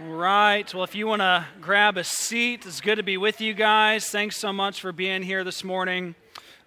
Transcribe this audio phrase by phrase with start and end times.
[0.00, 0.72] All right.
[0.72, 4.08] Well, if you want to grab a seat, it's good to be with you guys.
[4.08, 6.14] Thanks so much for being here this morning.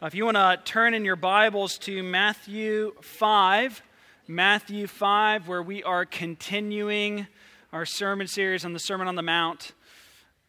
[0.01, 3.81] Uh, if you want to turn in your Bibles to Matthew 5,
[4.27, 7.25] Matthew 5, where we are continuing
[7.71, 9.71] our sermon series on the Sermon on the Mount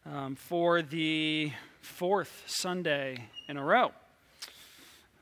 [0.05, 3.93] um, for the fourth Sunday in a row.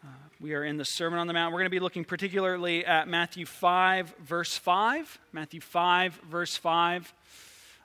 [0.04, 0.08] Uh,
[0.40, 1.54] we are in the Sermon on the Mount.
[1.54, 5.20] We're going to be looking particularly at Matthew 5, verse 5.
[5.32, 7.14] Matthew 5, verse 5.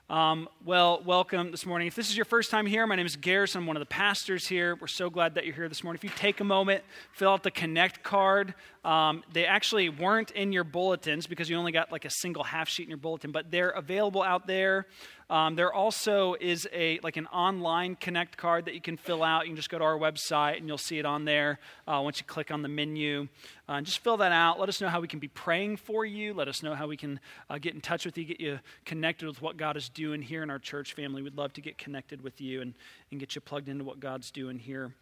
[0.09, 1.89] Um, well, welcome this morning.
[1.89, 3.59] If this is your first time here, my name is Garrison.
[3.59, 4.77] I'm one of the pastors here.
[4.79, 5.97] We're so glad that you're here this morning.
[5.97, 8.53] If you take a moment, fill out the Connect card.
[8.85, 12.69] Um, they actually weren't in your bulletins because you only got like a single half
[12.69, 14.87] sheet in your bulletin, but they're available out there.
[15.29, 19.43] Um, there also is a like an online Connect card that you can fill out.
[19.43, 22.19] You can just go to our website and you'll see it on there uh, once
[22.19, 23.27] you click on the menu.
[23.67, 24.57] Uh, just fill that out.
[24.57, 26.33] Let us know how we can be praying for you.
[26.33, 27.19] Let us know how we can
[27.49, 30.43] uh, get in touch with you, get you connected with what God is doing here
[30.43, 31.21] in our church family.
[31.21, 32.73] We'd love to get connected with you and,
[33.11, 34.93] and get you plugged into what God's doing here.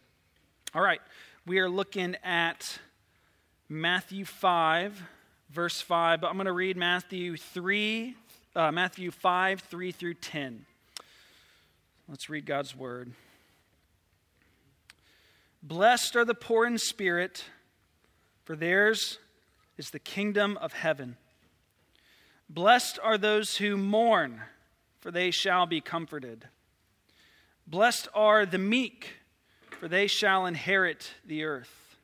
[0.74, 1.00] All right,
[1.46, 2.80] we are looking at
[3.68, 5.00] Matthew 5,
[5.50, 8.16] verse 5, but I'm going to read Matthew 3,
[8.56, 10.64] uh, Matthew 5, 3 through 10.
[12.08, 13.12] Let's read God's word.
[15.62, 17.44] Blessed are the poor in spirit,
[18.44, 19.18] for theirs
[19.76, 21.18] is the kingdom of heaven.
[22.48, 24.40] Blessed are those who mourn,
[25.00, 26.48] for they shall be comforted.
[27.66, 29.16] Blessed are the meek,
[29.68, 31.96] for they shall inherit the earth.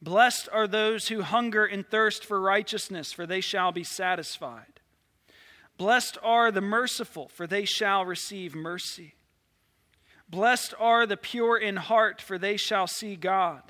[0.00, 4.79] Blessed are those who hunger and thirst for righteousness, for they shall be satisfied.
[5.80, 9.14] Blessed are the merciful, for they shall receive mercy.
[10.28, 13.62] Blessed are the pure in heart, for they shall see God.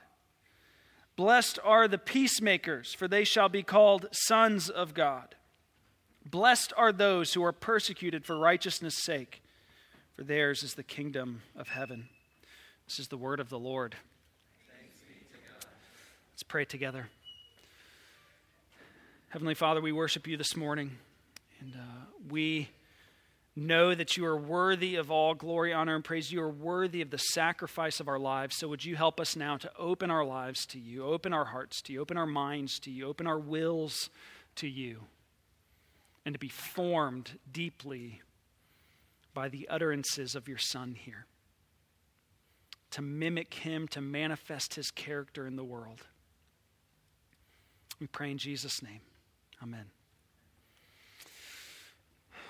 [1.15, 5.37] Blessed are the peacemakers, for they shall be called sons of God.
[6.29, 9.41] Blessed are those who are persecuted for righteousness' sake,
[10.17, 12.09] for theirs is the kingdom of heaven.
[12.89, 13.95] This is the word of the Lord.
[16.33, 17.09] Let's pray together.
[19.29, 20.99] Heavenly Father, we worship you this morning.
[21.61, 22.69] And uh, we
[23.55, 26.33] know that you are worthy of all glory, honor, and praise.
[26.33, 28.57] You are worthy of the sacrifice of our lives.
[28.57, 31.83] So would you help us now to open our lives to you, open our hearts
[31.83, 34.09] to you, open our minds to you, open our wills
[34.57, 35.03] to you,
[36.25, 38.23] and to be formed deeply
[39.35, 41.27] by the utterances of your Son here.
[42.93, 46.01] To mimic him, to manifest his character in the world.
[48.01, 49.01] We pray in Jesus' name.
[49.63, 49.87] Amen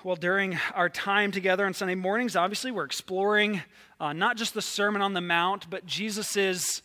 [0.03, 3.61] well, during our time together on Sunday mornings, obviously we're exploring
[3.99, 6.81] uh, not just the Sermon on the Mount, but Jesus'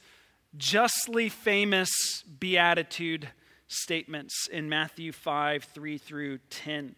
[0.56, 1.90] justly famous
[2.38, 3.28] beatitude
[3.68, 6.94] statements in Matthew 5 3 through 10.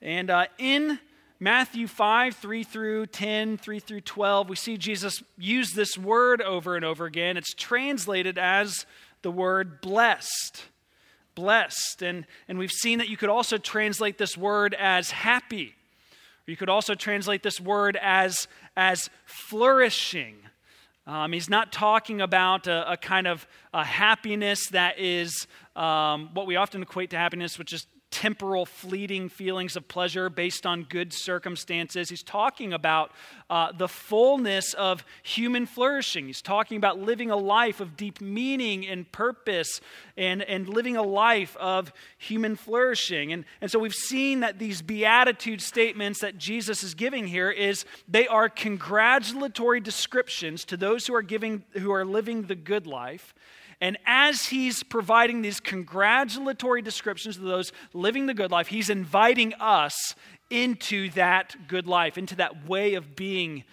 [0.00, 1.00] And uh, in
[1.40, 6.76] Matthew 5 3 through 10, 3 through 12, we see Jesus use this word over
[6.76, 7.36] and over again.
[7.36, 8.86] It's translated as
[9.22, 10.64] the word blessed
[11.34, 12.02] blessed.
[12.02, 15.74] And, and we've seen that you could also translate this word as happy.
[16.46, 20.36] You could also translate this word as, as flourishing.
[21.06, 25.46] Um, he's not talking about a, a kind of a happiness that is
[25.76, 30.64] um, what we often equate to happiness, which is temporal, fleeting feelings of pleasure based
[30.64, 32.08] on good circumstances.
[32.08, 33.10] He's talking about
[33.50, 36.26] uh, the fullness of human flourishing.
[36.26, 39.80] He's talking about living a life of deep meaning and purpose
[40.16, 43.32] and, and living a life of human flourishing.
[43.32, 47.84] And, and so we've seen that these beatitude statements that Jesus is giving here is
[48.08, 53.34] they are congratulatory descriptions to those who are giving who are living the good life
[53.80, 59.52] and as he's providing these congratulatory descriptions to those living the good life, he's inviting
[59.60, 60.14] us
[60.54, 63.64] into that good life, into that way of being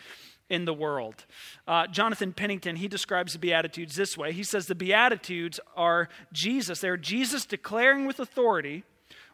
[0.50, 1.25] in the world.
[1.68, 4.34] Uh, Jonathan Pennington, he describes the Beatitudes this way.
[4.34, 6.80] He says the Beatitudes are Jesus.
[6.80, 8.84] They're Jesus declaring with authority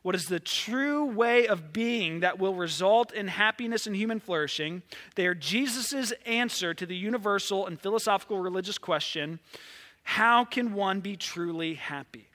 [0.04, 4.84] what is the true way of being that will result in happiness and human flourishing.
[5.16, 9.40] They are Jesus' answer to the universal and philosophical religious question
[10.04, 12.30] how can one be truly happy?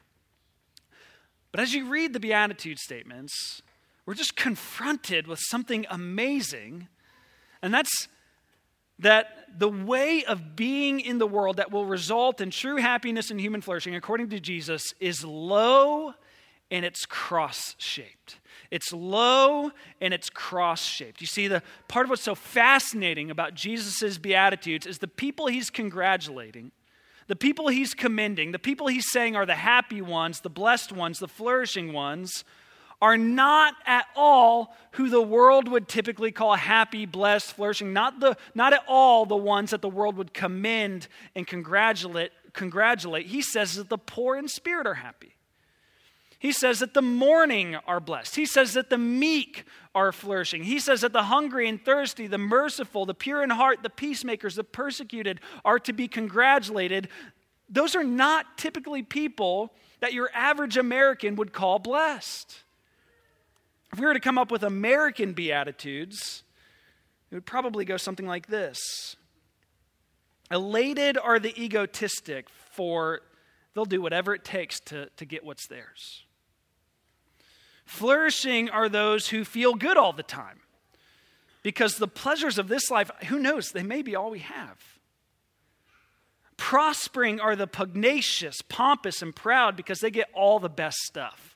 [1.52, 3.62] But as you read the Beatitude statements,
[4.06, 6.88] we're just confronted with something amazing,
[7.62, 8.08] and that's
[8.98, 13.40] that the way of being in the world that will result in true happiness and
[13.40, 16.14] human flourishing, according to Jesus, is low
[16.70, 18.38] and it's cross shaped.
[18.70, 21.20] It's low and it's cross shaped.
[21.20, 25.68] You see, the part of what's so fascinating about Jesus' Beatitudes is the people he's
[25.68, 26.70] congratulating
[27.28, 31.18] the people he's commending, the people he's saying are the happy ones, the blessed ones,
[31.18, 32.44] the flourishing ones,
[33.02, 38.36] are not at all who the world would typically call happy, blessed, flourishing, not, the,
[38.54, 43.26] not at all the ones that the world would commend and congratulate, congratulate.
[43.26, 45.34] He says that the poor in spirit are happy.
[46.38, 48.36] He says that the mourning are blessed.
[48.36, 49.64] He says that the meek
[49.94, 50.62] are flourishing.
[50.62, 54.54] He says that the hungry and thirsty, the merciful, the pure in heart, the peacemakers,
[54.54, 57.08] the persecuted are to be congratulated.
[57.68, 62.62] Those are not typically people that your average American would call blessed.
[63.92, 66.44] If we were to come up with American Beatitudes,
[67.30, 69.16] it would probably go something like this
[70.50, 73.20] Elated are the egotistic, for
[73.74, 76.24] they'll do whatever it takes to, to get what's theirs.
[77.84, 80.60] Flourishing are those who feel good all the time,
[81.62, 84.78] because the pleasures of this life, who knows, they may be all we have.
[86.56, 91.51] Prospering are the pugnacious, pompous, and proud because they get all the best stuff.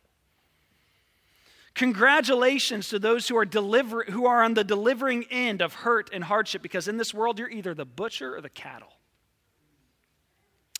[1.76, 6.24] Congratulations to those who are, deliver, who are on the delivering end of hurt and
[6.24, 8.94] hardship, because in this world you're either the butcher or the cattle.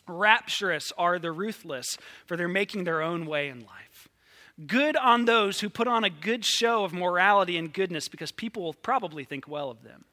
[0.09, 4.09] Rapturous are the ruthless, for they're making their own way in life.
[4.67, 8.63] Good on those who put on a good show of morality and goodness, because people
[8.63, 10.07] will probably think well of them.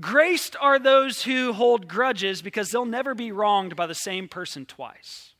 [0.00, 4.64] Graced are those who hold grudges, because they'll never be wronged by the same person
[4.64, 5.33] twice.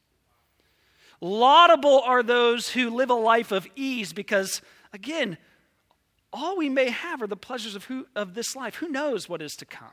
[1.21, 4.61] Laudable are those who live a life of ease because,
[4.93, 5.39] again,
[6.33, 8.77] all we may have are the pleasures of, who, of this life.
[8.77, 9.93] Who knows what is to come?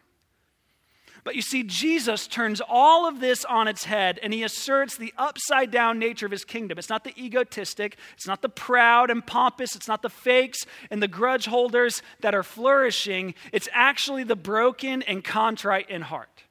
[1.23, 5.13] But you see, Jesus turns all of this on its head and he asserts the
[5.17, 6.79] upside down nature of his kingdom.
[6.79, 11.01] It's not the egotistic, it's not the proud and pompous, it's not the fakes and
[11.01, 13.35] the grudge holders that are flourishing.
[13.51, 16.43] It's actually the broken and contrite in heart.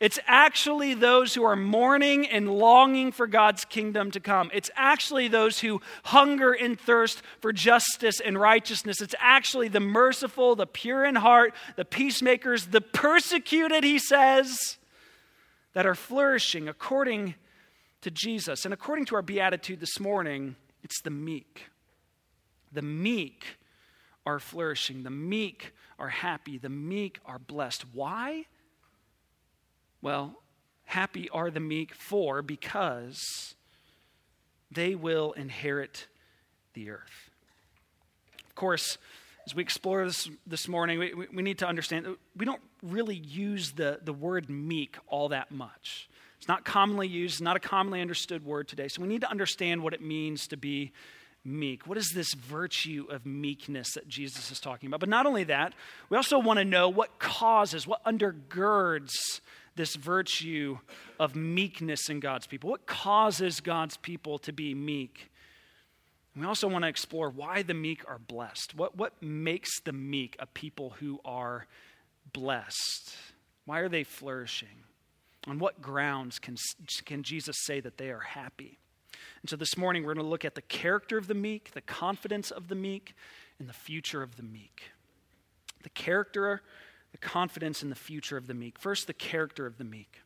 [0.00, 4.50] It's actually those who are mourning and longing for God's kingdom to come.
[4.52, 9.00] It's actually those who hunger and thirst for justice and righteousness.
[9.00, 14.78] It's actually the merciful, the pure in heart, the peacemakers, the persecuted, he says,
[15.72, 17.34] that are flourishing according
[18.02, 18.64] to Jesus.
[18.64, 21.64] And according to our beatitude this morning, it's the meek.
[22.72, 23.58] The meek
[24.26, 27.86] are flourishing, the meek are happy, the meek are blessed.
[27.94, 28.44] Why?
[30.00, 30.36] Well,
[30.84, 33.54] happy are the meek for because
[34.70, 36.06] they will inherit
[36.74, 37.30] the earth.
[38.46, 38.98] Of course,
[39.46, 43.16] as we explore this this morning, we, we need to understand that we don't really
[43.16, 46.08] use the, the word meek all that much.
[46.38, 48.88] It's not commonly used, not a commonly understood word today.
[48.88, 50.92] So we need to understand what it means to be
[51.44, 51.86] meek.
[51.86, 55.00] What is this virtue of meekness that Jesus is talking about?
[55.00, 55.72] But not only that,
[56.10, 59.40] we also want to know what causes, what undergirds
[59.78, 60.76] this virtue
[61.18, 62.68] of meekness in God's people?
[62.68, 65.30] What causes God's people to be meek?
[66.36, 68.74] we also want to explore why the meek are blessed.
[68.76, 71.66] What, what makes the meek a people who are
[72.32, 73.16] blessed?
[73.64, 74.84] Why are they flourishing?
[75.48, 76.56] On what grounds can,
[77.04, 78.78] can Jesus say that they are happy?
[79.42, 81.80] And so this morning we're going to look at the character of the meek, the
[81.80, 83.14] confidence of the meek,
[83.58, 84.92] and the future of the meek.
[85.82, 86.62] The character
[87.12, 88.78] the confidence in the future of the meek.
[88.78, 90.20] First, the character of the meek.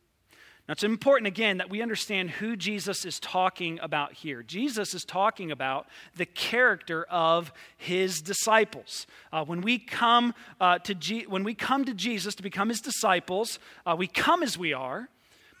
[0.67, 4.41] Now, it's important again that we understand who Jesus is talking about here.
[4.43, 9.05] Jesus is talking about the character of his disciples.
[9.33, 12.79] Uh, when, we come, uh, to G- when we come to Jesus to become his
[12.79, 15.09] disciples, uh, we come as we are,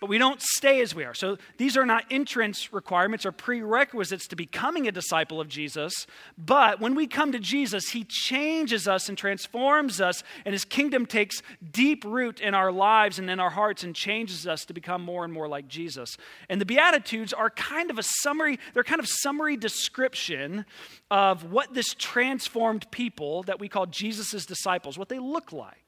[0.03, 1.13] but we don't stay as we are.
[1.13, 5.93] So these are not entrance requirements or prerequisites to becoming a disciple of Jesus.
[6.37, 11.05] But when we come to Jesus, he changes us and transforms us, and his kingdom
[11.05, 11.41] takes
[11.71, 15.23] deep root in our lives and in our hearts and changes us to become more
[15.23, 16.17] and more like Jesus.
[16.49, 20.65] And the Beatitudes are kind of a summary, they're kind of summary description
[21.09, 25.83] of what this transformed people that we call Jesus' disciples, what they look like.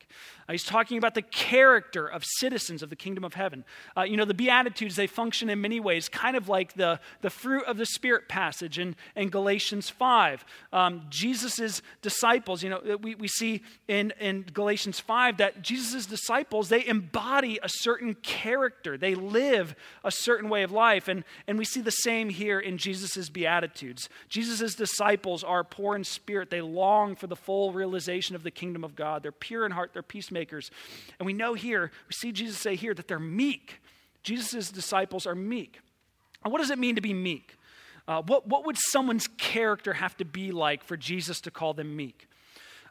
[0.47, 3.65] Uh, he's talking about the character of citizens of the kingdom of heaven.
[3.97, 7.29] Uh, you know, the Beatitudes, they function in many ways, kind of like the, the
[7.29, 10.45] fruit of the Spirit passage in, in Galatians 5.
[10.73, 16.69] Um, Jesus' disciples, you know, we, we see in, in Galatians 5 that Jesus' disciples,
[16.69, 18.97] they embody a certain character.
[18.97, 21.07] They live a certain way of life.
[21.07, 24.09] And, and we see the same here in Jesus' Beatitudes.
[24.29, 26.49] Jesus' disciples are poor in spirit.
[26.49, 29.23] They long for the full realization of the kingdom of God.
[29.23, 29.91] They're pure in heart.
[29.93, 30.71] They're peacemakers.
[31.19, 33.81] And we know here, we see Jesus say here that they're meek.
[34.25, 35.79] Jesus' disciples are meek.
[36.43, 37.57] And what does it mean to be meek?
[38.07, 41.95] Uh, what, what would someone's character have to be like for Jesus to call them
[41.95, 42.27] meek?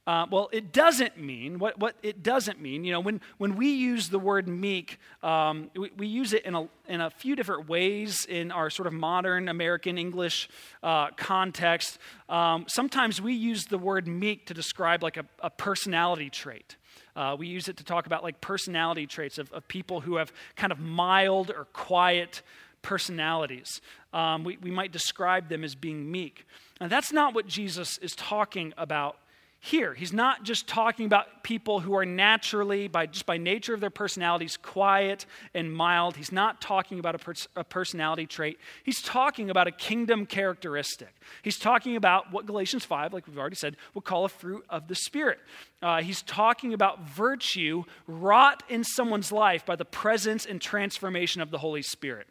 [0.06, 3.72] Uh, well, it doesn't mean, what, what it doesn't mean, you know, when, when we
[3.72, 7.70] use the word meek, um, we, we, use it in a, in a few different
[7.70, 10.50] ways in our sort of modern American English
[10.82, 11.98] uh, context.
[12.28, 16.76] Um, sometimes we use the word meek to describe like a, a personality trait.
[17.16, 20.33] Uh, we use it to talk about like personality traits of, of people who have
[20.56, 22.42] kind of mild or quiet
[22.83, 23.80] personalities.
[24.12, 26.47] Um, we, we might describe them as being meek.
[26.80, 29.16] And that's not what Jesus is talking about
[29.64, 29.94] here.
[29.94, 33.88] He's not just talking about people who are naturally, by, just by nature of their
[33.88, 36.16] personalities, quiet and mild.
[36.16, 38.59] He's not talking about a, a, personality trait.
[38.83, 41.14] He's talking about a kingdom characteristic.
[41.40, 44.87] He's talking about what Galatians 5, like we've already said, will call a fruit of
[44.87, 45.38] the Spirit.
[45.80, 51.50] Uh, he's talking about virtue wrought in someone's life by the presence and transformation of
[51.50, 52.26] the Holy Spirit.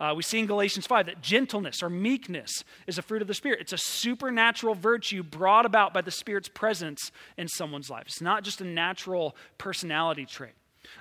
[0.00, 3.34] Uh, we see in Galatians 5 that gentleness or meekness is a fruit of the
[3.34, 3.60] Spirit.
[3.60, 8.04] It's a supernatural virtue brought about by the Spirit's presence in someone's life.
[8.06, 10.52] It's not just a natural personality trait.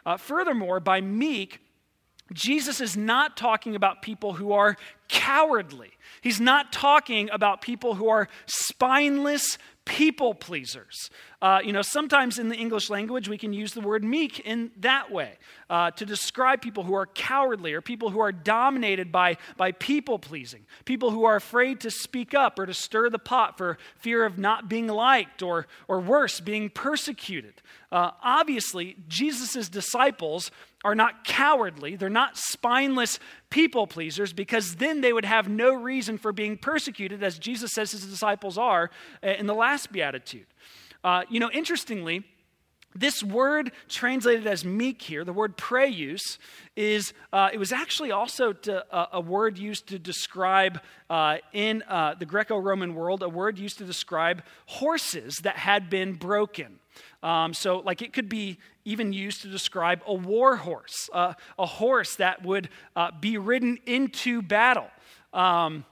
[0.06, 1.62] Uh, furthermore, by meek,
[2.34, 4.76] Jesus is not talking about people who are
[5.08, 5.92] cowardly.
[6.22, 9.58] He's not talking about people who are spineless
[9.88, 11.10] people pleasers.
[11.42, 14.70] Uh, you know, sometimes in the English language, we can use the word meek in
[14.78, 15.34] that way
[15.70, 20.20] uh, to describe people who are cowardly or people who are dominated by, by people
[20.20, 24.26] pleasing, people who are afraid to speak up or to stir the pot for fear
[24.26, 27.54] of not being liked or, or worse, being persecuted.
[27.92, 30.52] Uh, obviously, Jesus' disciples
[30.84, 33.20] are not cowardly, they're not spineless
[33.50, 37.92] people pleasers, because then they would have no reason for being persecuted, as Jesus says
[37.92, 38.90] his disciples are
[39.24, 40.46] uh, in the last beatitude.
[41.04, 42.24] Uh, you know, interestingly,
[42.96, 46.40] this word translated as meek here, the word praeus,
[46.76, 50.80] is uh, it was actually also to, uh, a word used to describe
[51.10, 56.14] uh, in uh, the Greco-Roman world a word used to describe horses that had been
[56.14, 56.80] broken.
[57.24, 61.66] Um, so, like, it could be even used to describe a war horse, uh, a
[61.66, 64.88] horse that would uh, be ridden into battle.
[65.34, 65.86] Um,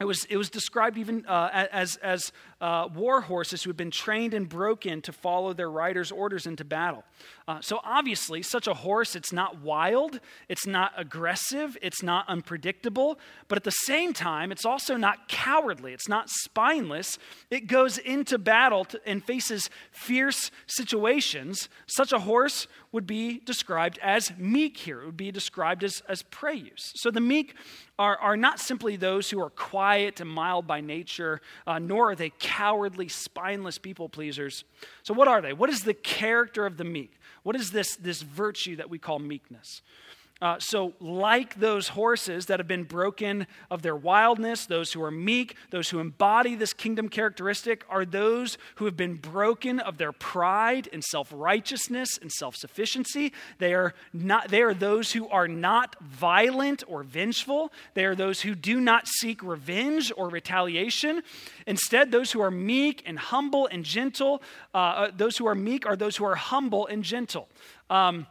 [0.00, 3.90] it was, it was described even uh, as, as uh, war horses who had been
[3.90, 7.04] trained and broken to follow their rider's orders into battle.
[7.48, 13.18] Uh, so, obviously, such a horse, it's not wild, it's not aggressive, it's not unpredictable,
[13.48, 17.18] but at the same time, it's also not cowardly, it's not spineless.
[17.50, 21.68] It goes into battle to, and faces fierce situations.
[21.86, 26.22] Such a horse would be described as meek here, it would be described as, as
[26.22, 26.92] praeus.
[26.96, 27.54] So, the meek
[27.98, 32.14] are, are not simply those who are quiet and mild by nature, uh, nor are
[32.14, 34.64] they cowardly, spineless people pleasers.
[35.04, 35.52] So, what are they?
[35.52, 37.12] What is the character of the meek?
[37.44, 39.82] What is this, this virtue that we call meekness?
[40.42, 45.10] Uh, so, like those horses that have been broken of their wildness, those who are
[45.10, 50.12] meek, those who embody this kingdom characteristic, are those who have been broken of their
[50.12, 53.34] pride and self righteousness and self sufficiency.
[53.58, 57.70] They are, not, they are those who are not violent or vengeful.
[57.92, 61.22] They are those who do not seek revenge or retaliation.
[61.66, 64.42] Instead, those who are meek and humble and gentle,
[64.74, 67.46] uh, uh those who are meek are those who are humble and gentle.
[67.90, 68.26] Um,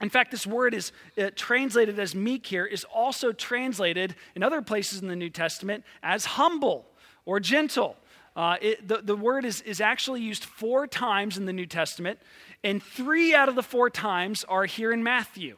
[0.00, 4.62] in fact, this word is uh, translated as meek here, is also translated in other
[4.62, 6.86] places in the New Testament as humble
[7.26, 7.96] or gentle.
[8.34, 12.18] Uh, it, the, the word is, is actually used four times in the New Testament,
[12.64, 15.56] and three out of the four times are here in Matthew.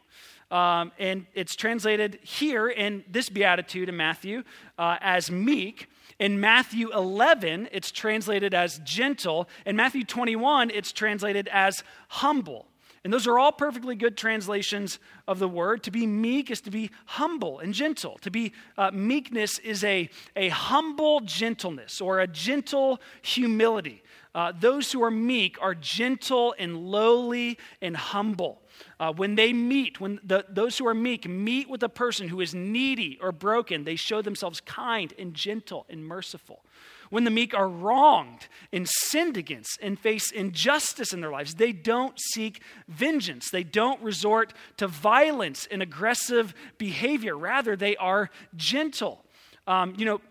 [0.51, 4.43] Um, and it's translated here in this beatitude in Matthew
[4.79, 5.89] uh, as meek.
[6.19, 9.49] In Matthew 11, it's translated as gentle.
[9.65, 12.67] In Matthew 21, it's translated as humble.
[13.05, 15.83] And those are all perfectly good translations of the word.
[15.85, 18.17] To be meek is to be humble and gentle.
[18.23, 24.05] To be uh, meekness is a, a humble gentleness or a gentle humility.
[24.37, 28.63] Uh, those who are meek are gentle and lowly and humble.
[29.01, 32.41] Uh, when they meet, when the, those who are meek meet with a person who
[32.41, 36.65] is needy or broken, they show themselves kind and gentle and merciful
[37.13, 41.71] when the meek are wronged and sinned against and face injustice in their lives, they
[41.71, 43.51] don't seek vengeance.
[43.51, 47.37] They don't resort to violence and aggressive behavior.
[47.37, 49.27] Rather, they are gentle.
[49.67, 50.23] Um, you know,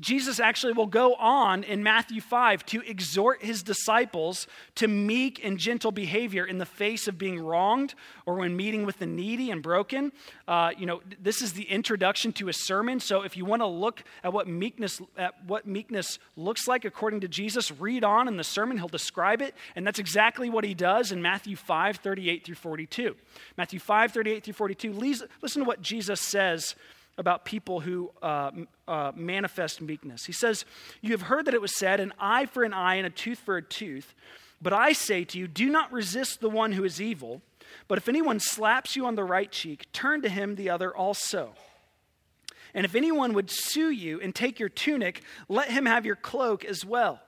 [0.00, 5.58] Jesus actually will go on in Matthew 5 to exhort his disciples to meek and
[5.58, 7.94] gentle behavior in the face of being wronged
[8.26, 10.12] or when meeting with the needy and broken.
[10.46, 13.00] Uh, you know, this is the introduction to a sermon.
[13.00, 17.20] So if you want to look at what meekness at what meekness looks like according
[17.20, 18.78] to Jesus, read on in the sermon.
[18.78, 23.16] He'll describe it, and that's exactly what he does in Matthew 5, 38 through 42.
[23.56, 24.92] Matthew 5, 38 through 42.
[24.92, 26.74] Listen to what Jesus says
[27.18, 28.50] about people who uh,
[28.86, 30.24] uh, manifest meekness.
[30.26, 30.64] He says,
[31.00, 33.38] You have heard that it was said, an eye for an eye and a tooth
[33.38, 34.14] for a tooth.
[34.60, 37.42] But I say to you, do not resist the one who is evil.
[37.88, 41.52] But if anyone slaps you on the right cheek, turn to him the other also.
[42.74, 46.64] And if anyone would sue you and take your tunic, let him have your cloak
[46.64, 47.20] as well.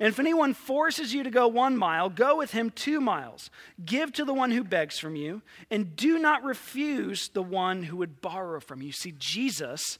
[0.00, 3.50] And if anyone forces you to go one mile, go with him two miles.
[3.84, 7.96] Give to the one who begs from you, and do not refuse the one who
[7.98, 8.92] would borrow from you.
[8.92, 9.98] See, Jesus,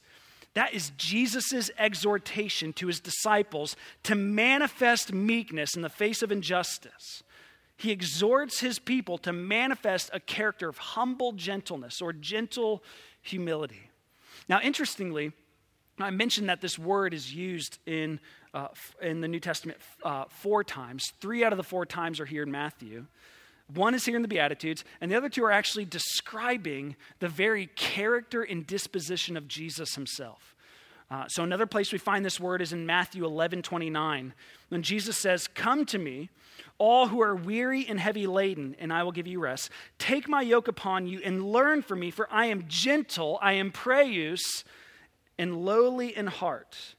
[0.53, 7.23] that is Jesus' exhortation to his disciples to manifest meekness in the face of injustice.
[7.77, 12.83] He exhorts his people to manifest a character of humble gentleness or gentle
[13.21, 13.89] humility.
[14.47, 15.33] Now, interestingly,
[15.99, 18.19] I mentioned that this word is used in
[18.55, 18.69] uh,
[19.01, 21.11] in the New Testament uh, four times.
[21.19, 23.05] Three out of the four times are here in Matthew.
[23.73, 27.67] One is here in the Beatitudes, and the other two are actually describing the very
[27.75, 30.55] character and disposition of Jesus himself.
[31.11, 34.33] Uh, so another place we find this word is in Matthew 11 29,
[34.69, 36.29] when Jesus says, Come to me,
[36.77, 39.69] all who are weary and heavy laden, and I will give you rest.
[39.99, 43.71] Take my yoke upon you and learn from me, for I am gentle, I am
[43.71, 44.63] praeus,
[45.37, 46.94] and lowly in heart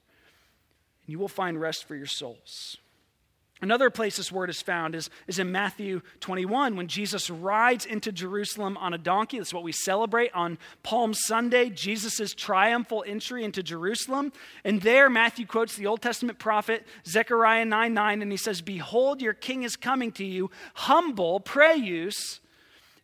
[1.07, 2.79] and you will find rest for your souls.
[3.63, 8.13] Another place this word is found is, is in Matthew 21 when Jesus rides into
[8.13, 9.39] Jerusalem on a donkey.
[9.39, 14.31] That's what we celebrate on Palm Sunday, Jesus' triumphal entry into Jerusalem.
[14.63, 19.23] And there, Matthew quotes the Old Testament prophet Zechariah 9 9, and he says, Behold,
[19.23, 22.41] your king is coming to you, humble, praeus,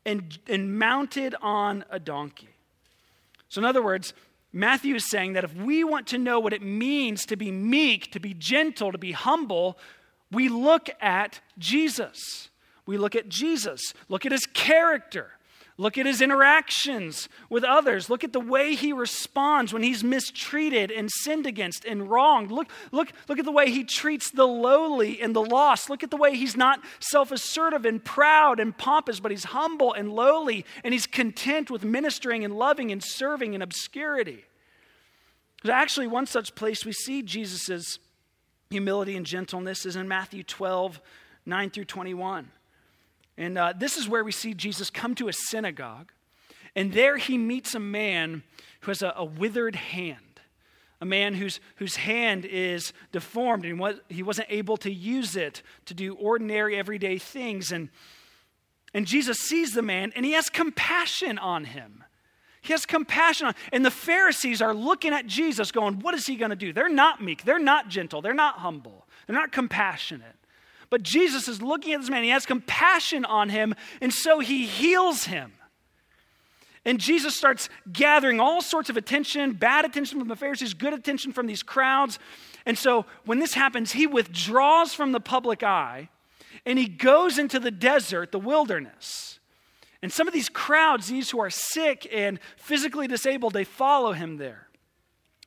[0.04, 2.48] and, and mounted on a donkey.
[3.48, 4.12] So, in other words,
[4.52, 8.12] Matthew is saying that if we want to know what it means to be meek,
[8.12, 9.78] to be gentle, to be humble,
[10.30, 12.50] we look at Jesus.
[12.84, 15.30] We look at Jesus, look at his character,
[15.78, 20.90] look at his interactions with others, look at the way he responds when he's mistreated
[20.90, 22.50] and sinned against and wronged.
[22.50, 25.90] Look, look, look at the way he treats the lowly and the lost.
[25.90, 29.92] Look at the way he's not self assertive and proud and pompous, but he's humble
[29.92, 34.44] and lowly and he's content with ministering and loving and serving in obscurity.
[35.62, 37.98] There's actually one such place we see Jesus'
[38.70, 41.00] humility and gentleness is in Matthew 12,
[41.46, 42.50] 9 through 21.
[43.36, 46.12] And uh, this is where we see Jesus come to a synagogue,
[46.74, 48.42] and there he meets a man
[48.80, 50.40] who has a, a withered hand,
[51.00, 55.62] a man whose, whose hand is deformed, and what, he wasn't able to use it
[55.86, 57.72] to do ordinary, everyday things.
[57.72, 57.88] And,
[58.94, 62.04] and Jesus sees the man, and he has compassion on him.
[62.62, 63.54] He has compassion on.
[63.72, 66.72] And the Pharisees are looking at Jesus going, What is he going to do?
[66.72, 67.44] They're not meek.
[67.44, 68.22] They're not gentle.
[68.22, 69.06] They're not humble.
[69.26, 70.36] They're not compassionate.
[70.92, 72.22] But Jesus is looking at this man.
[72.22, 73.74] He has compassion on him.
[74.02, 75.54] And so he heals him.
[76.84, 81.32] And Jesus starts gathering all sorts of attention bad attention from the Pharisees, good attention
[81.32, 82.18] from these crowds.
[82.66, 86.10] And so when this happens, he withdraws from the public eye
[86.66, 89.40] and he goes into the desert, the wilderness.
[90.02, 94.36] And some of these crowds, these who are sick and physically disabled, they follow him
[94.36, 94.68] there.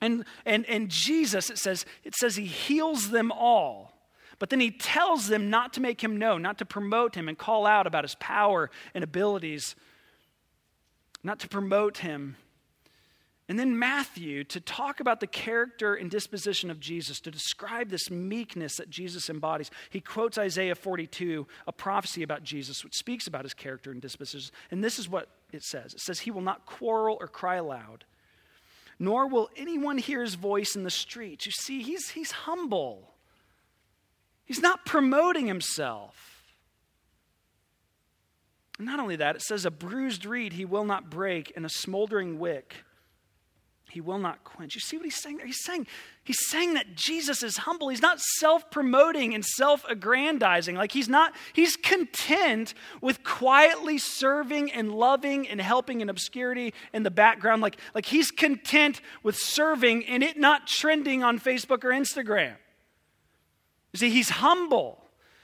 [0.02, 3.95] And, and, and Jesus, it says, it says he heals them all.
[4.40, 7.38] But then he tells them not to make him known, not to promote him and
[7.38, 9.76] call out about his power and abilities,
[11.24, 12.36] not to promote him
[13.48, 18.10] and then Matthew, to talk about the character and disposition of Jesus, to describe this
[18.10, 23.44] meekness that Jesus embodies, he quotes Isaiah 42, a prophecy about Jesus, which speaks about
[23.44, 24.52] his character and disposition.
[24.72, 28.06] And this is what it says it says, He will not quarrel or cry aloud,
[28.98, 31.46] nor will anyone hear his voice in the streets.
[31.46, 33.12] You see, he's, he's humble,
[34.46, 36.44] he's not promoting himself.
[38.78, 42.40] Not only that, it says, A bruised reed he will not break, and a smoldering
[42.40, 42.86] wick
[43.96, 44.76] he will not quench.
[44.76, 45.46] You see what he's saying there?
[45.46, 45.88] He's saying,
[46.26, 47.88] he's saying that Jesus is humble.
[47.88, 50.76] He's not self-promoting and self-aggrandizing.
[50.76, 57.04] Like he's not, he's content with quietly serving and loving and helping in obscurity in
[57.04, 57.62] the background.
[57.62, 62.56] Like, like he's content with serving and it not trending on Facebook or Instagram.
[63.96, 65.02] You see, he's humble.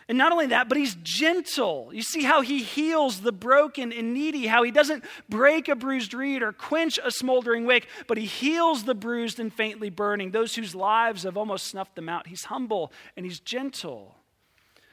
[0.10, 1.90] And not only that, but he's gentle.
[1.94, 6.14] You see how he heals the broken and needy, how he doesn't break a bruised
[6.14, 10.54] reed or quench a smoldering wick, but he heals the bruised and faintly burning, those
[10.54, 12.28] whose lives have almost snuffed them out.
[12.28, 14.16] He's humble and he's gentle.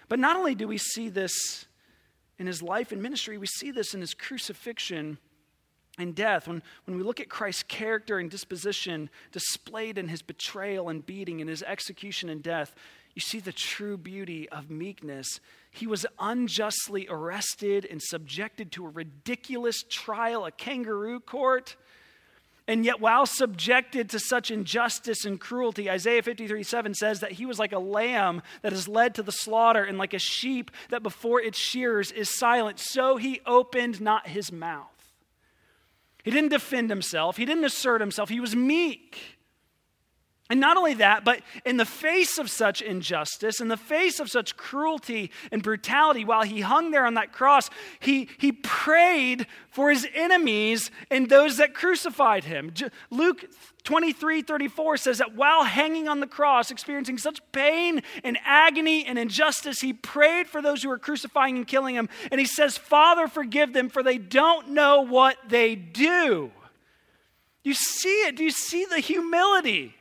[0.09, 1.67] But not only do we see this
[2.39, 5.19] in his life and ministry, we see this in his crucifixion
[5.99, 6.47] and death.
[6.47, 11.41] When, when we look at Christ's character and disposition displayed in his betrayal and beating
[11.41, 12.73] and his execution and death,
[13.15, 15.41] you see the true beauty of meekness.
[15.71, 21.77] He was unjustly arrested and subjected to a ridiculous trial, a kangaroo court.
[22.69, 27.47] And yet, while subjected to such injustice and cruelty, Isaiah 53 7 says that he
[27.47, 31.03] was like a lamb that is led to the slaughter, and like a sheep that
[31.03, 32.79] before its shears is silent.
[32.79, 34.87] So he opened not his mouth.
[36.25, 39.38] He didn't defend himself, he didn't assert himself, he was meek.
[40.51, 44.31] And not only that, but in the face of such injustice, in the face of
[44.31, 47.69] such cruelty and brutality, while he hung there on that cross,
[48.01, 52.73] he, he prayed for his enemies and those that crucified him.
[53.11, 53.45] Luke
[53.85, 59.19] 23 34 says that while hanging on the cross, experiencing such pain and agony and
[59.19, 62.09] injustice, he prayed for those who were crucifying and killing him.
[62.31, 66.53] And he says, Father, forgive them, for they don't know what they do.
[67.65, 68.37] You see it?
[68.37, 69.95] Do you see the humility?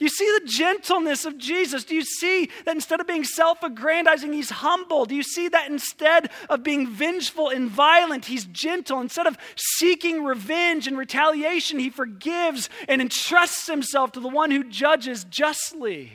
[0.00, 1.84] You see the gentleness of Jesus?
[1.84, 5.04] Do you see that instead of being self aggrandizing, he's humble?
[5.04, 9.00] Do you see that instead of being vengeful and violent, he's gentle?
[9.00, 14.64] Instead of seeking revenge and retaliation, he forgives and entrusts himself to the one who
[14.64, 16.12] judges justly.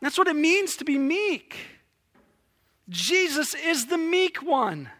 [0.00, 1.56] That's what it means to be meek.
[2.88, 4.90] Jesus is the meek one.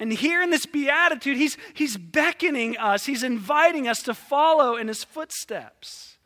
[0.00, 4.88] And here in this beatitude, he's, he's beckoning us, he's inviting us to follow in
[4.88, 6.18] his footsteps,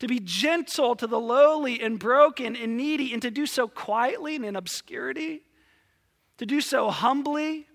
[0.00, 4.34] to be gentle to the lowly and broken and needy, and to do so quietly
[4.34, 5.42] and in obscurity,
[6.38, 7.68] to do so humbly.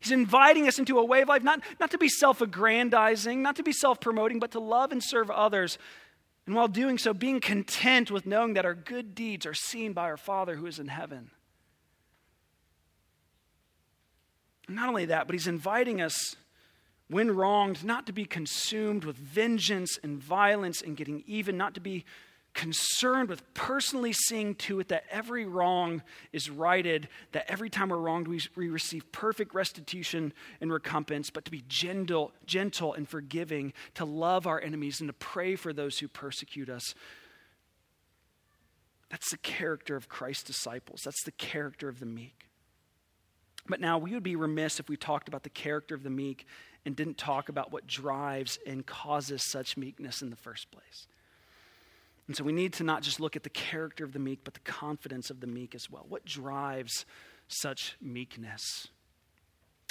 [0.00, 3.56] He's inviting us into a way of life, not, not to be self aggrandizing, not
[3.56, 5.78] to be self promoting, but to love and serve others.
[6.46, 10.04] And while doing so, being content with knowing that our good deeds are seen by
[10.04, 11.32] our Father who is in heaven.
[14.68, 16.36] Not only that, but he's inviting us,
[17.08, 21.80] when wronged, not to be consumed with vengeance and violence and getting even, not to
[21.80, 22.04] be
[22.52, 26.02] concerned with personally seeing to it that every wrong
[26.32, 31.44] is righted, that every time we're wronged, we, we receive perfect restitution and recompense, but
[31.44, 35.98] to be gentle, gentle and forgiving, to love our enemies and to pray for those
[35.98, 36.94] who persecute us.
[39.08, 41.02] That's the character of Christ's disciples.
[41.04, 42.47] That's the character of the meek.
[43.68, 46.46] But now we would be remiss if we talked about the character of the meek
[46.84, 51.06] and didn't talk about what drives and causes such meekness in the first place.
[52.26, 54.54] And so we need to not just look at the character of the meek, but
[54.54, 56.04] the confidence of the meek as well.
[56.08, 57.06] What drives
[57.48, 58.88] such meekness?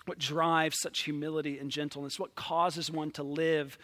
[0.06, 2.20] What drives such humility and gentleness?
[2.20, 3.78] What causes one to live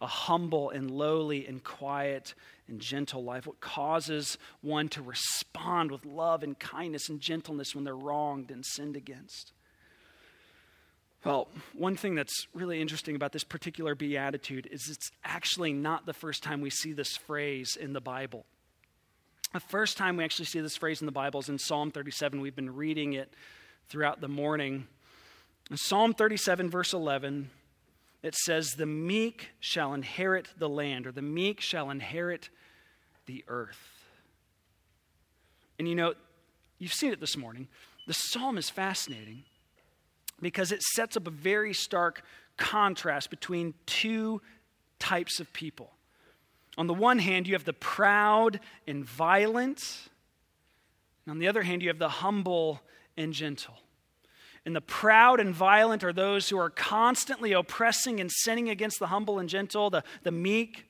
[0.00, 2.34] a humble and lowly and quiet
[2.68, 3.46] and gentle life?
[3.46, 8.64] What causes one to respond with love and kindness and gentleness when they're wronged and
[8.64, 9.52] sinned against?
[11.24, 16.14] Well, one thing that's really interesting about this particular beatitude is it's actually not the
[16.14, 18.46] first time we see this phrase in the Bible.
[19.52, 22.40] The first time we actually see this phrase in the Bible is in Psalm 37.
[22.40, 23.34] We've been reading it
[23.88, 24.86] throughout the morning.
[25.70, 27.50] In Psalm 37, verse 11,
[28.22, 32.50] it says, The meek shall inherit the land, or the meek shall inherit
[33.26, 34.04] the earth.
[35.78, 36.14] And you know,
[36.78, 37.68] you've seen it this morning.
[38.06, 39.44] The psalm is fascinating
[40.40, 42.22] because it sets up a very stark
[42.56, 44.42] contrast between two
[44.98, 45.92] types of people.
[46.76, 49.82] On the one hand, you have the proud and violent,
[51.24, 52.80] and on the other hand, you have the humble
[53.16, 53.78] and gentle.
[54.66, 59.06] And the proud and violent are those who are constantly oppressing and sinning against the
[59.06, 60.86] humble and gentle, the, the meek.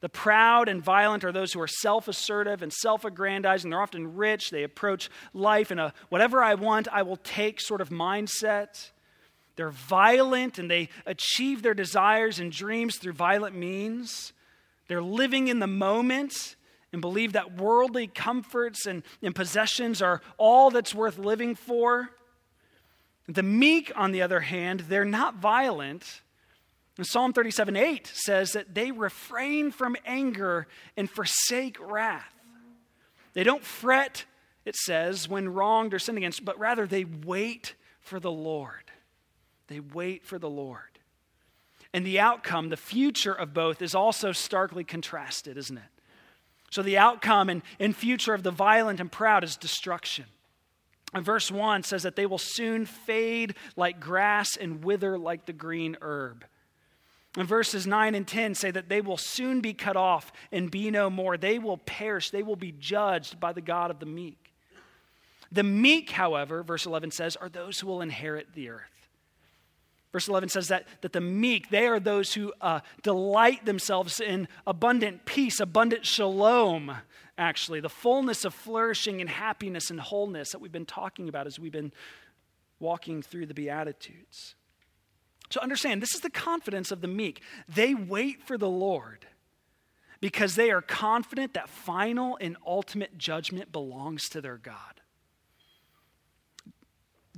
[0.00, 3.70] The proud and violent are those who are self assertive and self aggrandizing.
[3.70, 4.50] They're often rich.
[4.50, 8.90] They approach life in a whatever I want, I will take sort of mindset.
[9.56, 14.32] They're violent and they achieve their desires and dreams through violent means.
[14.86, 16.54] They're living in the moment
[16.92, 22.10] and believe that worldly comforts and, and possessions are all that's worth living for.
[23.28, 26.22] The meek, on the other hand, they're not violent.
[26.96, 32.34] And Psalm 37 8 says that they refrain from anger and forsake wrath.
[33.34, 34.24] They don't fret,
[34.64, 38.90] it says, when wronged or sinned against, but rather they wait for the Lord.
[39.68, 40.82] They wait for the Lord.
[41.92, 45.84] And the outcome, the future of both, is also starkly contrasted, isn't it?
[46.70, 50.26] So the outcome and, and future of the violent and proud is destruction.
[51.14, 55.96] Verse 1 says that they will soon fade like grass and wither like the green
[56.02, 56.44] herb.
[57.36, 60.90] And verses 9 and 10 say that they will soon be cut off and be
[60.90, 61.36] no more.
[61.36, 62.30] They will perish.
[62.30, 64.52] They will be judged by the God of the meek.
[65.50, 69.08] The meek, however, verse 11 says, are those who will inherit the earth.
[70.12, 74.48] Verse 11 says that, that the meek, they are those who uh, delight themselves in
[74.66, 76.96] abundant peace, abundant shalom,
[77.38, 81.58] actually, the fullness of flourishing and happiness and wholeness that we've been talking about as
[81.58, 81.92] we've been
[82.80, 84.54] walking through the Beatitudes.
[85.50, 87.40] So understand, this is the confidence of the meek.
[87.68, 89.26] They wait for the Lord
[90.20, 95.00] because they are confident that final and ultimate judgment belongs to their God.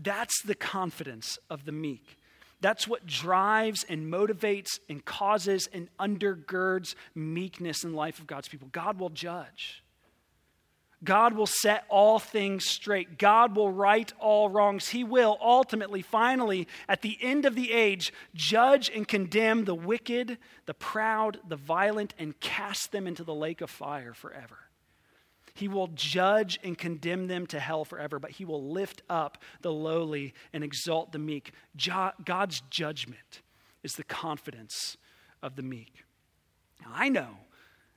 [0.03, 2.17] That's the confidence of the meek.
[2.61, 8.49] That's what drives and motivates and causes and undergirds meekness in the life of God's
[8.49, 8.69] people.
[8.73, 9.83] God will judge.
[11.03, 13.17] God will set all things straight.
[13.19, 14.89] God will right all wrongs.
[14.89, 20.37] He will ultimately, finally, at the end of the age, judge and condemn the wicked,
[20.67, 24.59] the proud, the violent, and cast them into the lake of fire forever.
[25.55, 29.73] He will judge and condemn them to hell forever, but he will lift up the
[29.73, 31.53] lowly and exalt the meek.
[32.25, 33.41] God's judgment
[33.83, 34.99] is the confidence
[35.43, 36.05] of the meek.
[36.83, 37.31] Now, I know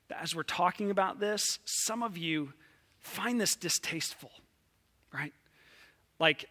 [0.08, 2.54] that as we're talking about this, some of you
[3.04, 4.32] find this distasteful,
[5.14, 5.34] right?
[6.20, 6.50] Like,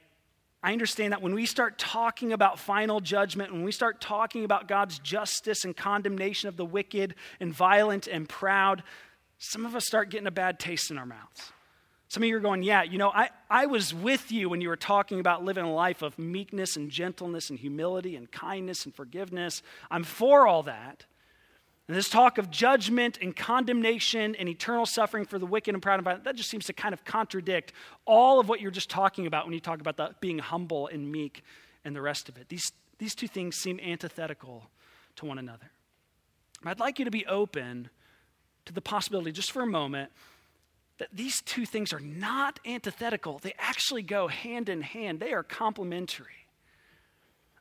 [0.62, 4.69] I understand that when we start talking about final judgment, when we start talking about
[4.69, 8.85] God's justice and condemnation of the wicked and violent and proud,
[9.38, 11.53] some of us start getting a bad taste in our mouths.
[12.07, 14.69] Some of you are going, Yeah, you know, I, I was with you when you
[14.69, 18.95] were talking about living a life of meekness and gentleness and humility and kindness and
[18.95, 19.62] forgiveness.
[19.91, 21.07] I'm for all that.
[21.93, 25.97] And this talk of judgment and condemnation and eternal suffering for the wicked and proud
[25.97, 27.75] and violent, that just seems to kind of contradict
[28.07, 31.13] all of what you're just talking about when you talk about the, being humble and
[31.13, 31.45] meek
[31.85, 32.49] and the rest of it.
[32.49, 34.71] These, these two things seem antithetical
[35.17, 35.71] to one another.
[36.65, 37.91] I'd like you to be open
[38.65, 40.13] to the possibility, just for a moment,
[40.97, 43.39] that these two things are not antithetical.
[43.39, 46.47] They actually go hand in hand, they are complementary.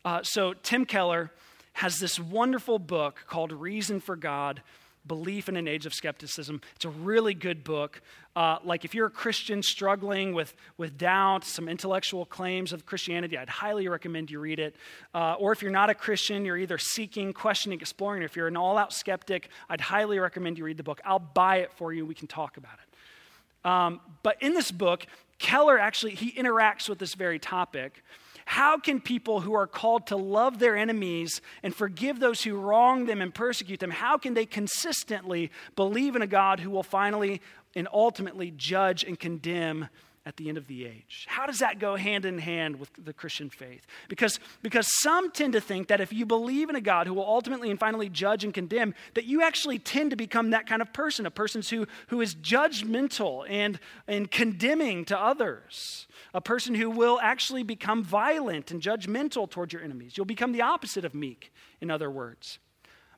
[0.06, 1.32] Uh, so, Tim Keller
[1.73, 4.62] has this wonderful book called Reason for God
[5.07, 6.62] Belief in an Age of Skepticism.
[6.75, 8.01] It's a really good book.
[8.36, 13.36] Uh, like, if you're a Christian struggling with, with doubt, some intellectual claims of Christianity,
[13.36, 14.75] I'd highly recommend you read it.
[15.15, 18.57] Uh, or if you're not a Christian, you're either seeking, questioning, exploring, if you're an
[18.57, 21.01] all out skeptic, I'd highly recommend you read the book.
[21.03, 22.05] I'll buy it for you.
[22.05, 23.67] We can talk about it.
[23.67, 25.05] Um, but in this book,
[25.39, 28.03] Keller actually he interacts with this very topic
[28.51, 33.05] how can people who are called to love their enemies and forgive those who wrong
[33.05, 37.39] them and persecute them, how can they consistently believe in a God who will finally
[37.77, 39.87] and ultimately judge and condemn
[40.25, 41.25] at the end of the age.
[41.29, 43.87] How does that go hand in hand with the Christian faith?
[44.09, 47.25] Because, because some tend to think that if you believe in a God who will
[47.25, 50.91] ultimately and finally judge and condemn, that you actually tend to become that kind of
[50.91, 56.89] person, a person who, who is judgmental and, and condemning to others, a person who
[56.89, 60.13] will actually become violent and judgmental towards your enemies.
[60.15, 62.60] You'll become the opposite of meek, in other words.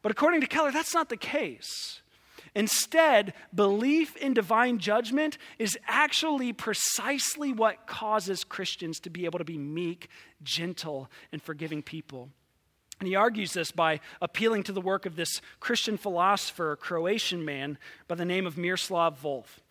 [0.01, 2.01] But according to Keller, that's not the case.
[2.55, 9.45] Instead, belief in divine judgment is actually precisely what causes Christians to be able to
[9.45, 10.09] be meek,
[10.43, 12.29] gentle, and forgiving people.
[12.99, 17.77] And he argues this by appealing to the work of this Christian philosopher, Croatian man
[18.07, 19.62] by the name of Miroslav Volf.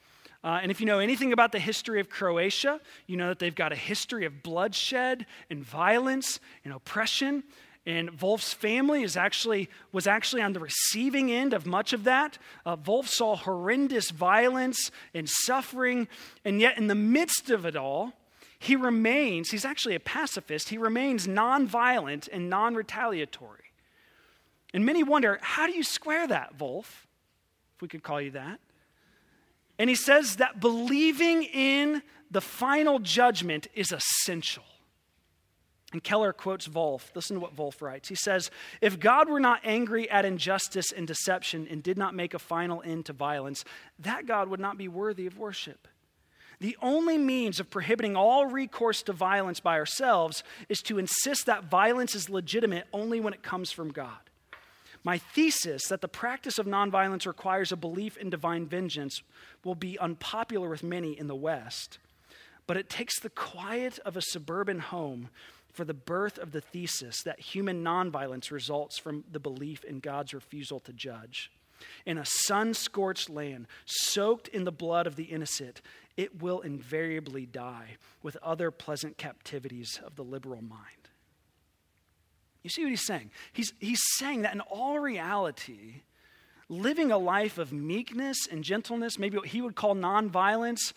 [0.44, 3.54] Uh, and if you know anything about the history of Croatia, you know that they've
[3.54, 7.44] got a history of bloodshed and violence and oppression.
[7.84, 12.38] And Volf's family is actually, was actually on the receiving end of much of that.
[12.64, 16.08] Uh, Volf saw horrendous violence and suffering,
[16.44, 18.12] and yet in the midst of it all,
[18.58, 23.64] he remains, he's actually a pacifist, he remains nonviolent and non retaliatory.
[24.72, 26.86] And many wonder, how do you square that, Volf?
[27.74, 28.60] If we could call you that.
[29.82, 34.62] And he says that believing in the final judgment is essential.
[35.92, 37.12] And Keller quotes Volf.
[37.16, 38.08] Listen to what Volf writes.
[38.08, 42.32] He says, If God were not angry at injustice and deception and did not make
[42.32, 43.64] a final end to violence,
[43.98, 45.88] that God would not be worthy of worship.
[46.60, 51.64] The only means of prohibiting all recourse to violence by ourselves is to insist that
[51.64, 54.30] violence is legitimate only when it comes from God.
[55.04, 59.20] My thesis that the practice of nonviolence requires a belief in divine vengeance
[59.64, 61.98] will be unpopular with many in the West,
[62.66, 65.28] but it takes the quiet of a suburban home
[65.72, 70.34] for the birth of the thesis that human nonviolence results from the belief in God's
[70.34, 71.50] refusal to judge.
[72.06, 75.82] In a sun scorched land, soaked in the blood of the innocent,
[76.16, 81.01] it will invariably die with other pleasant captivities of the liberal mind.
[82.62, 83.30] You see what he's saying?
[83.52, 86.02] He's, he's saying that in all reality,
[86.68, 90.92] living a life of meekness and gentleness, maybe what he would call nonviolence,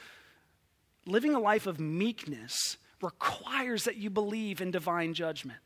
[1.05, 5.59] living a life of meekness requires that you believe in divine judgment.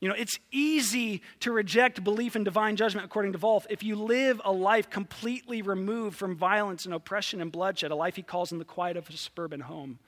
[0.00, 3.96] You know, it's easy to reject belief in divine judgment, according to Volf, if you
[3.96, 8.52] live a life completely removed from violence and oppression and bloodshed, a life he calls
[8.52, 9.98] in the quiet of a suburban home.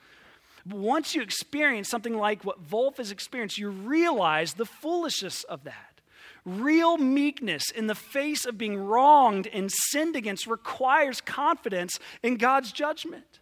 [0.67, 5.65] But once you experience something like what Volf has experienced, you realize the foolishness of
[5.65, 6.01] that.
[6.45, 12.73] Real meekness in the face of being wronged and sinned against requires confidence in God's
[12.73, 13.41] judgment.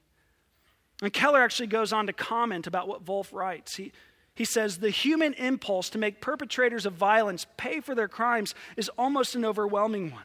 [1.00, 3.76] And Keller actually goes on to comment about what Volf writes.
[3.76, 3.92] He,
[4.34, 8.88] he says, The human impulse to make perpetrators of violence pay for their crimes is
[8.98, 10.24] almost an overwhelming one.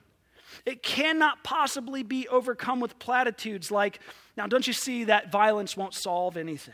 [0.66, 4.00] It cannot possibly be overcome with platitudes like,
[4.36, 6.74] Now, don't you see that violence won't solve anything?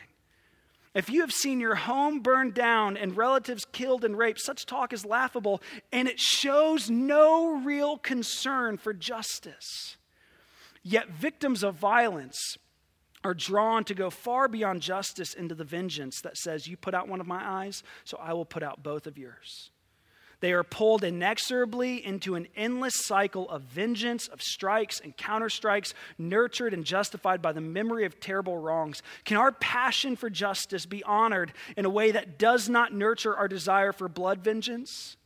[0.96, 4.92] If you have seen your home burned down and relatives killed and raped, such talk
[4.92, 9.98] is laughable and it shows no real concern for justice.
[10.82, 12.58] Yet victims of violence
[13.24, 17.08] are drawn to go far beyond justice into the vengeance that says, You put out
[17.08, 19.72] one of my eyes, so I will put out both of yours.
[20.42, 26.74] They are pulled inexorably into an endless cycle of vengeance, of strikes and counterstrikes, nurtured
[26.74, 29.04] and justified by the memory of terrible wrongs.
[29.26, 33.48] Can our passion for justice be honored in a way that does not nurture our
[33.48, 35.18] desire for blood vengeance?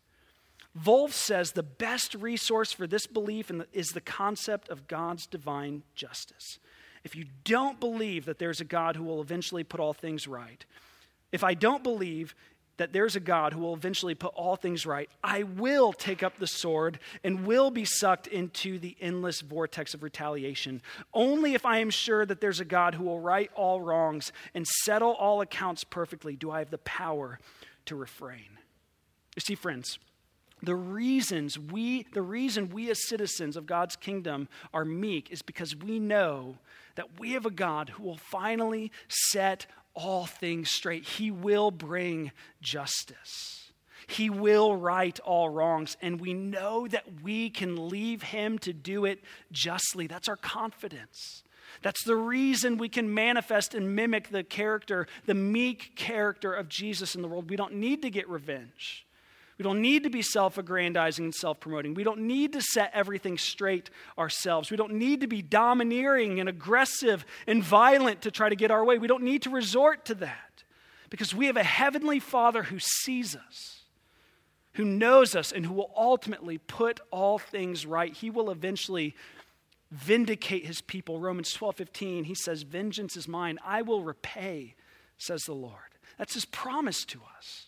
[0.80, 6.58] Volf says the best resource for this belief is the concept of God's divine justice.
[7.04, 10.66] If you don't believe that there's a God who will eventually put all things right,
[11.32, 12.34] if I don't believe
[12.78, 16.38] that there's a God who will eventually put all things right, I will take up
[16.40, 20.82] the sword and will be sucked into the endless vortex of retaliation.
[21.14, 24.66] Only if I am sure that there's a God who will right all wrongs and
[24.66, 27.40] settle all accounts perfectly do I have the power
[27.86, 28.58] to refrain.
[29.36, 30.00] You see, friends,
[30.62, 35.76] the reasons we the reason we as citizens of God's kingdom are meek is because
[35.76, 36.58] we know
[36.96, 41.06] that we have a God who will finally set all things straight.
[41.06, 43.72] He will bring justice.
[44.08, 45.98] He will right all wrongs.
[46.02, 49.20] And we know that we can leave Him to do it
[49.52, 50.08] justly.
[50.08, 51.44] That's our confidence.
[51.82, 57.16] That's the reason we can manifest and mimic the character, the meek character of Jesus
[57.16, 57.50] in the world.
[57.50, 59.03] We don't need to get revenge.
[59.58, 61.94] We don't need to be self aggrandizing and self promoting.
[61.94, 64.72] We don't need to set everything straight ourselves.
[64.72, 68.84] We don't need to be domineering and aggressive and violent to try to get our
[68.84, 68.98] way.
[68.98, 70.64] We don't need to resort to that
[71.10, 73.84] because we have a heavenly Father who sees us,
[74.74, 78.12] who knows us, and who will ultimately put all things right.
[78.12, 79.16] He will eventually
[79.92, 81.20] vindicate his people.
[81.20, 84.74] Romans 12 15, he says, Vengeance is mine, I will repay,
[85.20, 85.78] says the Lord.
[86.18, 87.68] That's his promise to us.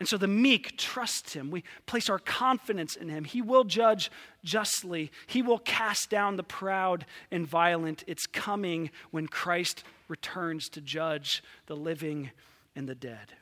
[0.00, 1.50] And so the meek trust him.
[1.50, 3.24] We place our confidence in him.
[3.24, 4.10] He will judge
[4.42, 8.02] justly, he will cast down the proud and violent.
[8.06, 12.30] It's coming when Christ returns to judge the living
[12.74, 13.34] and the dead.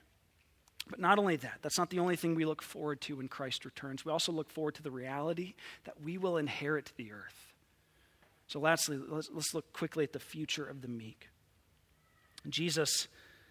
[0.91, 3.65] But not only that, that's not the only thing we look forward to when Christ
[3.65, 4.05] returns.
[4.05, 7.53] We also look forward to the reality that we will inherit the earth.
[8.49, 11.29] So, lastly, let's, let's look quickly at the future of the meek.
[12.49, 13.09] Jesus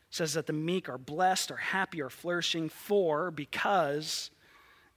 [0.09, 4.31] says that the meek are blessed, are happy, are flourishing, for because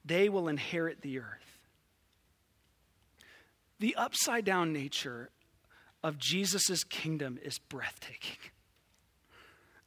[0.05, 1.69] they will inherit the earth.
[3.79, 5.31] The upside down nature
[6.03, 8.39] of Jesus' kingdom is breathtaking.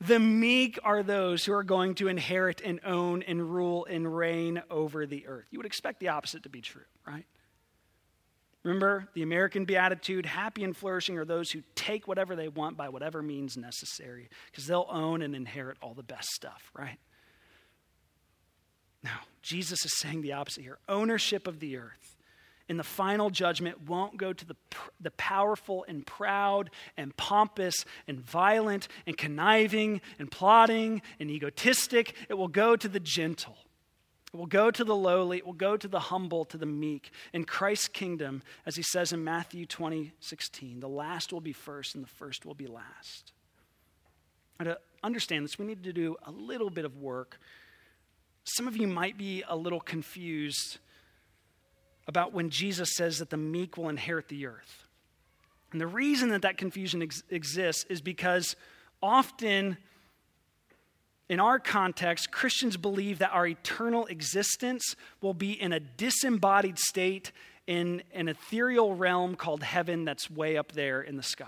[0.02, 4.62] The meek are those who are going to inherit and own and rule and reign
[4.70, 5.46] over the earth.
[5.50, 7.26] You would expect the opposite to be true, right?
[8.63, 12.89] Remember the American beatitude happy and flourishing are those who take whatever they want by
[12.89, 16.97] whatever means necessary, because they'll own and inherit all the best stuff, right?
[19.04, 22.13] Now, Jesus is saying the opposite here ownership of the earth
[22.69, 24.56] in the final judgment won't go to the,
[25.02, 32.15] the powerful and proud and pompous and violent and conniving and plotting and egotistic.
[32.30, 33.58] It will go to the gentle
[34.38, 37.12] will go to the lowly, it will go to the humble, to the meek.
[37.34, 41.93] In Christ's kingdom, as he says in Matthew 20, 16, the last will be first
[41.96, 43.32] and the first will be last.
[44.60, 47.39] And to understand this, we need to do a little bit of work.
[48.43, 50.80] Some of you might be a little confused
[52.08, 54.88] about when Jesus says that the meek will inherit the earth.
[55.72, 58.56] And the reason that that confusion ex- exists is because
[59.02, 59.78] often
[61.34, 67.32] in our context, Christians believe that our eternal existence will be in a disembodied state
[67.65, 71.48] in an ethereal realm called heaven that's way up there in the sky.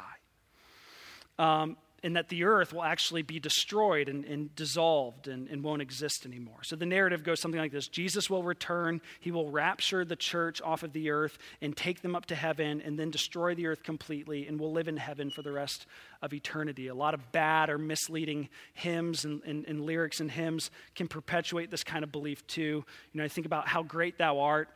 [1.38, 5.82] Um, and that the earth will actually be destroyed and, and dissolved and, and, won't
[5.82, 6.60] exist anymore.
[6.62, 10.62] So the narrative goes something like this Jesus will return, he will rapture the church
[10.62, 13.82] off of the earth and take them up to heaven and then destroy the earth
[13.82, 15.88] completely, and we'll live in heaven for the rest
[16.22, 16.90] of eternity.
[16.90, 21.72] A lot of bad or misleading hymns and, and, and lyrics and hymns can perpetuate
[21.72, 22.86] this kind of belief too.
[23.14, 24.70] You know, I think about how great thou art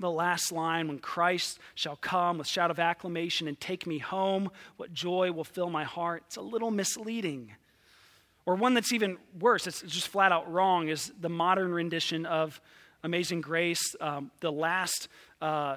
[0.00, 4.50] the last line when Christ shall come with shout of acclamation and take me home,
[4.76, 6.24] what joy will fill my heart.
[6.26, 7.52] It's a little misleading.
[8.46, 12.60] Or one that's even worse, it's just flat out wrong, is the modern rendition of
[13.02, 13.94] Amazing Grace.
[14.00, 15.08] Um, the last
[15.40, 15.76] uh,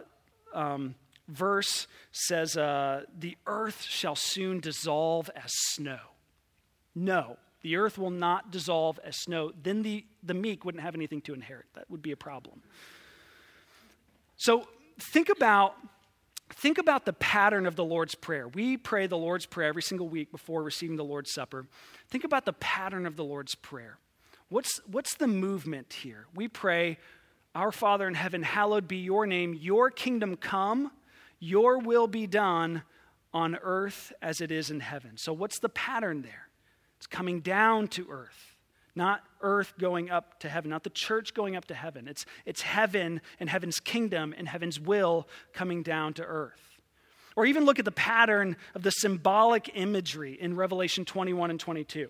[0.53, 0.95] um,
[1.28, 5.99] verse says, uh, The earth shall soon dissolve as snow.
[6.95, 9.51] No, the earth will not dissolve as snow.
[9.61, 11.68] Then the, the meek wouldn't have anything to inherit.
[11.76, 12.63] That would be a problem.
[14.38, 14.67] So
[14.99, 15.75] think about
[16.51, 18.47] think about the pattern of the Lord's Prayer.
[18.47, 21.65] We pray the Lord's Prayer every single week before receiving the Lord's Supper.
[22.09, 23.97] Think about the pattern of the Lord's Prayer.
[24.49, 26.25] What's, what's the movement here?
[26.33, 26.99] We pray,
[27.53, 30.91] Our Father in heaven, hallowed be your name, your kingdom come,
[31.39, 32.83] your will be done
[33.33, 35.17] on earth as it is in heaven.
[35.17, 36.47] So, what's the pattern there?
[36.95, 38.47] It's coming down to earth
[38.98, 42.08] not earth going up to heaven, not the church going up to heaven.
[42.08, 46.60] It's, it's heaven and heaven's kingdom and heaven's will coming down to earth.
[47.36, 52.10] Or even look at the pattern of the symbolic imagery in Revelation 21 and 22.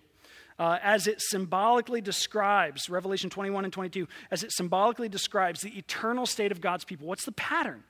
[0.58, 6.26] Uh, as it symbolically describes, Revelation 21 and 22, as it symbolically describes the eternal
[6.26, 7.06] state of God's people.
[7.06, 7.84] What's the pattern?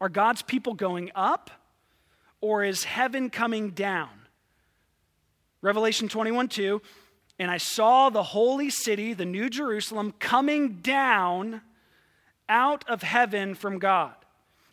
[0.00, 1.50] Are God's people going up
[2.40, 4.08] or is heaven coming down?
[5.60, 6.80] Revelation 21 2
[7.38, 11.62] and I saw the holy city, the New Jerusalem, coming down
[12.48, 14.14] out of heaven from God.